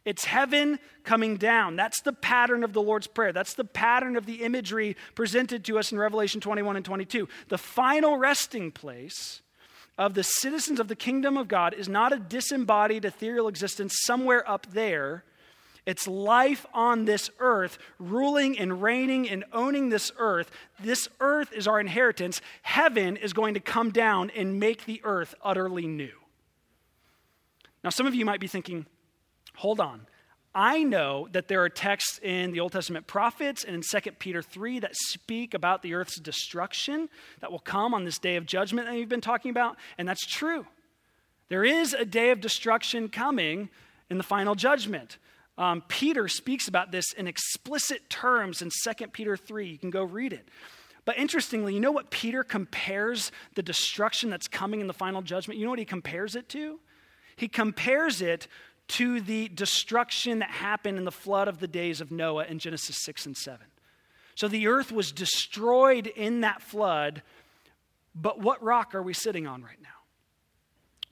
[0.04, 1.76] It's heaven coming down.
[1.76, 3.32] That's the pattern of the Lord's Prayer.
[3.32, 7.28] That's the pattern of the imagery presented to us in Revelation 21 and 22.
[7.50, 9.42] The final resting place
[9.98, 14.50] of the citizens of the kingdom of God is not a disembodied ethereal existence somewhere
[14.50, 15.24] up there.
[15.86, 20.52] It's life on this earth, ruling and reigning and owning this earth.
[20.80, 22.40] This earth is our inheritance.
[22.62, 26.12] Heaven is going to come down and make the earth utterly new.
[27.84, 28.86] Now, some of you might be thinking,
[29.56, 30.06] hold on.
[30.54, 34.42] I know that there are texts in the Old Testament prophets and in 2 Peter
[34.42, 37.10] 3 that speak about the earth's destruction
[37.40, 40.26] that will come on this day of judgment that you've been talking about, and that's
[40.28, 40.68] true.
[41.48, 43.70] There is a day of destruction coming
[44.10, 45.18] in the final judgment.
[45.62, 49.68] Um, Peter speaks about this in explicit terms in 2 Peter 3.
[49.68, 50.50] You can go read it.
[51.06, 55.60] But interestingly, you know what Peter compares the destruction that's coming in the final judgment?
[55.60, 56.80] You know what he compares it to?
[57.36, 58.48] He compares it
[58.88, 62.98] to the destruction that happened in the flood of the days of Noah in Genesis
[63.04, 63.60] 6 and 7.
[64.34, 67.22] So the earth was destroyed in that flood,
[68.16, 69.90] but what rock are we sitting on right now?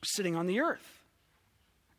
[0.04, 0.99] Sitting on the earth.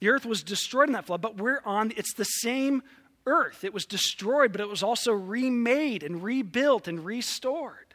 [0.00, 2.82] The earth was destroyed in that flood, but we're on, it's the same
[3.26, 3.64] earth.
[3.64, 7.94] It was destroyed, but it was also remade and rebuilt and restored.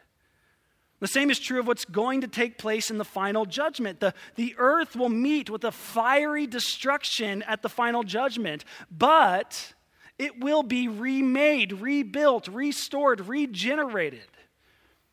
[0.98, 4.00] The same is true of what's going to take place in the final judgment.
[4.00, 9.74] The, the earth will meet with a fiery destruction at the final judgment, but
[10.18, 14.24] it will be remade, rebuilt, restored, regenerated.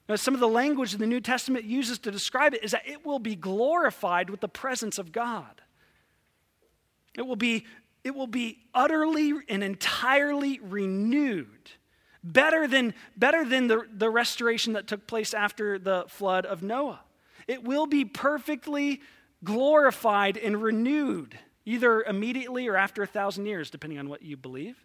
[0.07, 2.87] Now, some of the language in the New Testament uses to describe it is that
[2.87, 5.62] it will be glorified with the presence of God.
[7.15, 7.65] It will be,
[8.03, 11.71] it will be utterly and entirely renewed.
[12.23, 17.01] Better than, better than the, the restoration that took place after the flood of Noah.
[17.47, 19.01] It will be perfectly
[19.43, 24.83] glorified and renewed, either immediately or after a thousand years, depending on what you believe.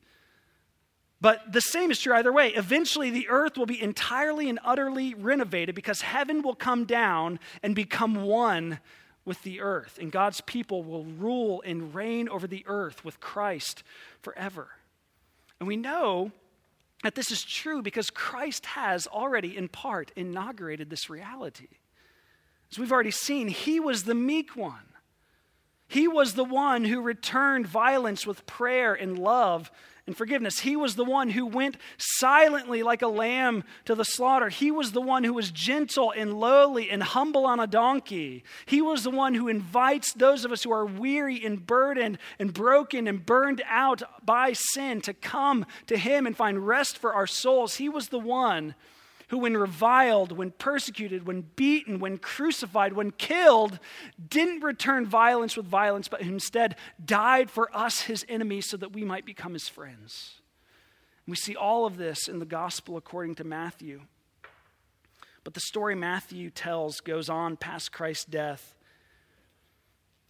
[1.20, 2.50] But the same is true either way.
[2.50, 7.74] Eventually, the earth will be entirely and utterly renovated because heaven will come down and
[7.74, 8.78] become one
[9.28, 13.84] with the earth, and God's people will rule and reign over the earth with Christ
[14.22, 14.68] forever.
[15.60, 16.32] And we know
[17.04, 21.68] that this is true because Christ has already, in part, inaugurated this reality.
[22.72, 24.88] As we've already seen, he was the meek one.
[25.86, 29.70] He was the one who returned violence with prayer and love
[30.08, 30.60] and forgiveness.
[30.60, 34.48] He was the one who went silently like a lamb to the slaughter.
[34.48, 38.42] He was the one who was gentle and lowly and humble on a donkey.
[38.66, 42.52] He was the one who invites those of us who are weary and burdened and
[42.52, 47.26] broken and burned out by sin to come to Him and find rest for our
[47.26, 47.76] souls.
[47.76, 48.74] He was the one
[49.28, 53.78] who, when reviled, when persecuted, when beaten, when crucified, when killed,
[54.28, 59.04] didn't return violence with violence, but instead died for us, his enemies, so that we
[59.04, 60.40] might become his friends.
[61.26, 64.00] we see all of this in the gospel according to Matthew.
[65.44, 68.74] But the story Matthew tells goes on past Christ's death,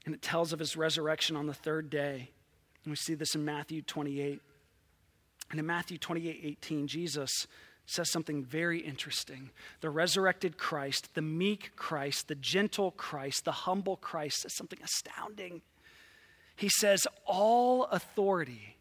[0.05, 2.31] and it tells of his resurrection on the third day.
[2.85, 4.41] And we see this in Matthew 28.
[5.51, 7.47] And in Matthew 28 18, Jesus
[7.91, 9.51] says something very interesting.
[9.81, 15.63] The resurrected Christ, the meek Christ, the gentle Christ, the humble Christ says something astounding.
[16.55, 18.77] He says, All authority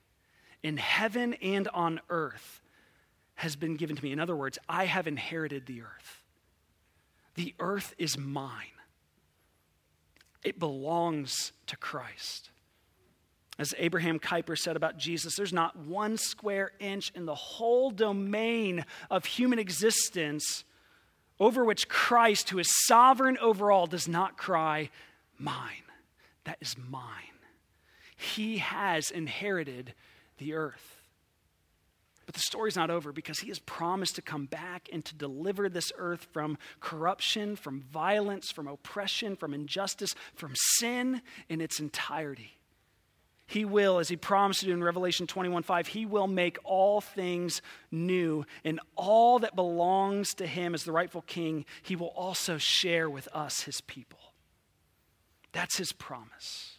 [0.62, 2.62] in heaven and on earth
[3.36, 4.12] has been given to me.
[4.12, 6.24] In other words, I have inherited the earth.
[7.36, 8.66] The earth is mine,
[10.44, 12.50] it belongs to Christ.
[13.60, 18.86] As Abraham Kuyper said about Jesus, there's not one square inch in the whole domain
[19.10, 20.64] of human existence
[21.40, 24.90] over which Christ, who is sovereign over all, does not cry,
[25.38, 25.84] Mine.
[26.46, 27.04] That is mine.
[28.16, 29.94] He has inherited
[30.38, 31.02] the earth.
[32.26, 35.70] But the story's not over because he has promised to come back and to deliver
[35.70, 42.58] this earth from corruption, from violence, from oppression, from injustice, from sin in its entirety.
[43.48, 47.00] He will, as he promised to do in Revelation 21 5, he will make all
[47.00, 48.46] things new.
[48.66, 53.30] And all that belongs to him as the rightful king, he will also share with
[53.34, 54.20] us, his people.
[55.54, 56.78] That's his promise.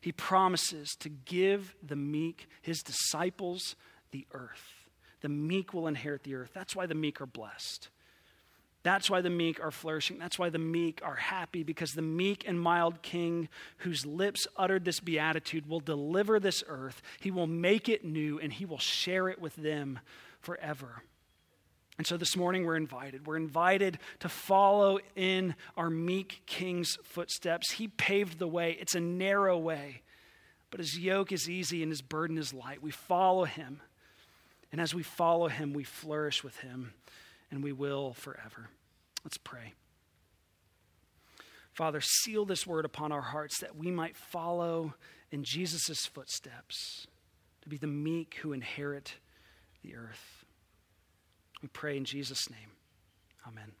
[0.00, 3.76] He promises to give the meek, his disciples,
[4.10, 4.88] the earth.
[5.20, 6.50] The meek will inherit the earth.
[6.52, 7.88] That's why the meek are blessed.
[8.82, 10.18] That's why the meek are flourishing.
[10.18, 14.84] That's why the meek are happy, because the meek and mild king whose lips uttered
[14.84, 17.02] this beatitude will deliver this earth.
[17.20, 19.98] He will make it new, and he will share it with them
[20.40, 21.02] forever.
[21.98, 23.26] And so this morning we're invited.
[23.26, 27.72] We're invited to follow in our meek king's footsteps.
[27.72, 30.00] He paved the way, it's a narrow way,
[30.70, 32.82] but his yoke is easy and his burden is light.
[32.82, 33.82] We follow him.
[34.72, 36.94] And as we follow him, we flourish with him,
[37.50, 38.70] and we will forever.
[39.24, 39.74] Let's pray.
[41.72, 44.94] Father, seal this word upon our hearts that we might follow
[45.30, 47.06] in Jesus' footsteps,
[47.62, 49.14] to be the meek who inherit
[49.82, 50.44] the earth.
[51.62, 52.70] We pray in Jesus' name.
[53.46, 53.72] Amen.